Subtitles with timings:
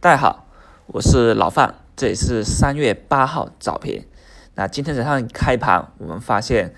[0.00, 0.46] 大家好，
[0.86, 4.04] 我是老范，这里是三月八号早评。
[4.54, 6.72] 那今天早上开盘，我们发现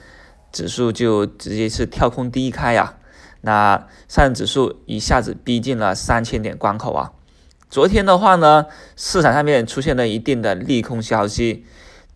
[0.50, 2.96] 指数就直接是跳空低开呀。
[3.42, 7.12] 那上证指数一下子逼近了三千点关口啊。
[7.68, 8.64] 昨天的话呢，
[8.96, 11.66] 市场上面出现了一定的利空消息，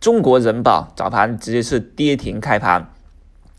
[0.00, 2.90] 中国人保早盘直接是跌停开盘，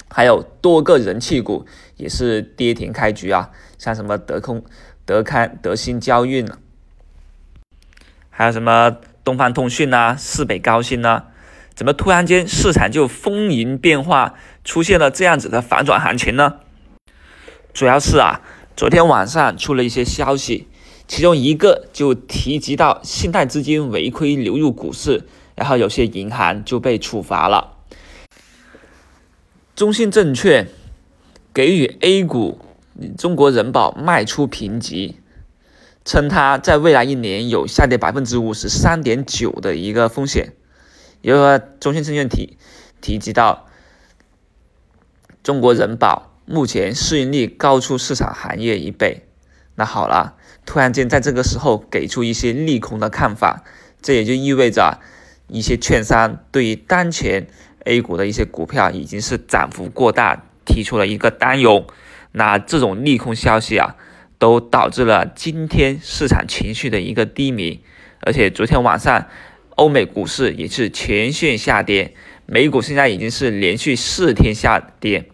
[0.10, 1.68] 还有多个人气股
[1.98, 4.64] 也是跌停开局啊，像什么德空、
[5.06, 6.50] 德康、德新交运。
[8.38, 11.24] 还有什么东方通讯呐、市北高新呐？
[11.74, 14.34] 怎么突然间市场就风云变化，
[14.66, 16.56] 出现了这样子的反转行情呢？
[17.74, 18.42] 主要是啊，
[18.76, 20.68] 昨天晚上出了一些消息，
[21.08, 25.24] 其中一个就提及到信贷资金违规流入股市，
[25.56, 27.78] 然后有些银行就被处罚了。
[29.78, 30.68] 中信证券
[31.54, 32.60] 给予 A 股
[33.18, 35.22] 中国人保卖出评级。
[36.06, 40.54] 称它在未来一年有下跌百分之五十三点九的一个风险，
[41.22, 42.60] 也就是说，中信证券提
[43.02, 43.66] 提及到
[45.42, 49.26] 中国人保目前市盈率高出市场行业一倍。
[49.74, 53.64] 那好了，突然间在这个时候给出一些利空的看法，
[54.00, 55.00] 这也就意味着
[55.48, 57.48] 一些券商对于当前
[57.86, 61.88] A 股的一些股票已经是涨幅过大，提出了一个担忧。
[62.32, 63.96] 那这种利空消息啊。
[64.46, 67.82] 都导致了今天市场情绪的一个低迷，
[68.20, 69.26] 而且昨天晚上
[69.72, 72.14] 欧美股市也是全线下跌，
[72.46, 75.26] 美股现在已经是连续四天下跌，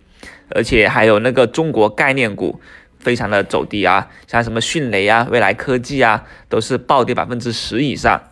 [0.52, 2.62] 而且还有那个中国概念股
[3.00, 8.30] 非常的走低啊，像什么迅雷啊、未来科技啊，都是暴跌百分之十以上，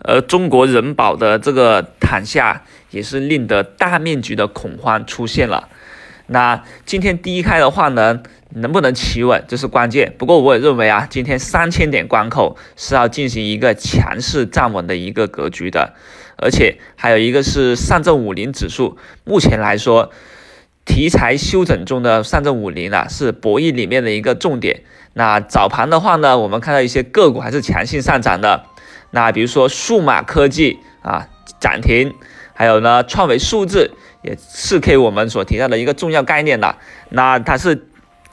[0.00, 5.68] 而中国人保的这个躺下也是令得大面积的恐慌出现了。
[6.26, 8.22] 那今天低开的话呢？
[8.50, 10.14] 能不能企稳，这是关键。
[10.16, 15.94] 不过我也认为啊，今天三千点关口是要进行一个强势站稳的一个格局的，
[16.36, 20.10] 而且还有一个是上证五零指数，目前来说，
[20.86, 24.84] 题材休整中的上证五零啊，是博弈里面的一个重点。
[25.12, 28.64] 那早盘的话呢，我们看到一些个股还是强劲上涨的，
[29.10, 31.28] 那比如说数码科技啊
[31.60, 32.14] 涨停，
[32.54, 36.76] 还有呢创维数字也是 K 我们所提到的一个重要概念的，
[37.10, 37.86] 那它是。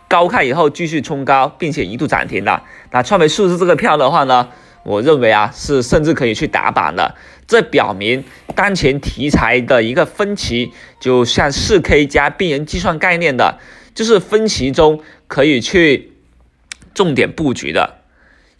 [0.09, 2.61] 高开以后继续冲高，并且一度涨停的。
[2.91, 4.49] 那创维数字这个票的话呢，
[4.83, 7.15] 我认为啊是甚至可以去打板的。
[7.47, 8.23] 这表明
[8.53, 13.57] 当前题材的一个分歧，就像四 K 加病人计算概念的，
[13.95, 16.11] 就是分歧中可以去
[16.93, 18.02] 重点布局的。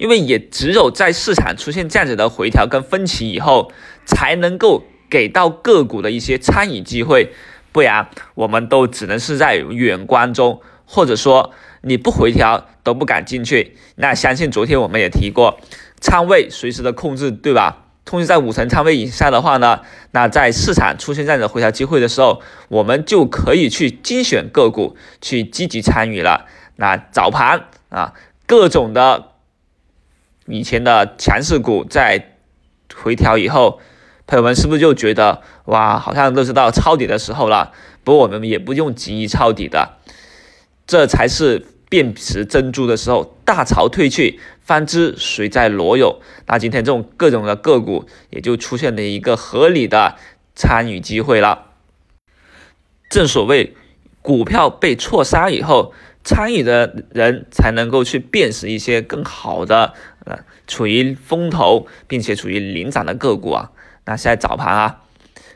[0.04, 3.72] 因为也只有在市场出现这样子的回调跟分歧以后，
[4.06, 7.32] 才能够给到个股的一些参与机会，
[7.72, 10.60] 不然我们都只能是在远观中。
[10.86, 15.58] 或者说你不回调都不敢进去，那相信昨天我们也提过，
[16.02, 17.86] 仓位随时的控制，对吧？
[18.06, 19.80] 控制在五成仓位以下的话呢，
[20.12, 26.46] 那在市场出现这样的回调机会的时候，我们就可以去精选个股，去积极参与了。
[26.76, 28.14] 那早盘啊，
[28.46, 29.30] 各种的
[30.48, 32.36] 以前的强势股在
[32.94, 33.80] 回调以后，
[34.28, 37.72] 朋友们是不是就觉得哇，好像都是到抄底的时候了？
[38.04, 39.98] 不过我们也不用急于抄底的。
[40.86, 46.20] 这才是辨识珍珠的时候，大潮退去，方知谁在裸泳。
[46.46, 50.16] 那今天这种各种的个股也就出现了一个合理的
[50.56, 51.68] 参与机会了。
[53.10, 53.76] 正所谓，
[54.22, 55.94] 股票被错杀以后，
[56.24, 59.94] 参与的人才能够去辨识一些更好的，
[60.26, 63.72] 呃，处于风头并且处于领涨的个股啊。
[64.06, 65.02] 那现在早盘啊，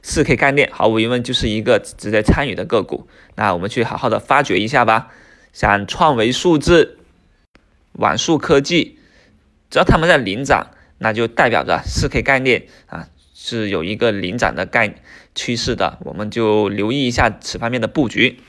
[0.01, 3.07] 四 K 概念毫无疑问就是一个值得参与的个股。
[3.35, 5.11] 那我们去好好的发掘一下吧。
[5.53, 6.97] 像创维数字、
[7.94, 9.00] 网数科技，
[9.69, 14.95] 只要他们在领涨，那就代表着四 K 概念啊是有一个领涨的概
[15.33, 18.39] 趋势的，我们就留意一下此方面的布局。